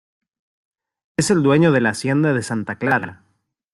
[1.15, 3.21] Es el dueño de la hacienda de santa clara.